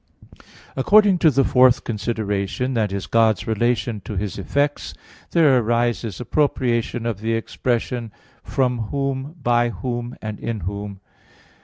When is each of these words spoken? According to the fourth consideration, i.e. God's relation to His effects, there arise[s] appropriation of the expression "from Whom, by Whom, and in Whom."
According 0.75 1.19
to 1.19 1.29
the 1.29 1.43
fourth 1.43 1.83
consideration, 1.83 2.75
i.e. 2.75 2.99
God's 3.11 3.45
relation 3.45 4.01
to 4.03 4.15
His 4.15 4.39
effects, 4.39 4.95
there 5.29 5.61
arise[s] 5.61 6.19
appropriation 6.19 7.05
of 7.05 7.21
the 7.21 7.33
expression 7.33 8.11
"from 8.43 8.79
Whom, 8.89 9.35
by 9.43 9.69
Whom, 9.69 10.15
and 10.19 10.39
in 10.39 10.61
Whom." 10.61 10.99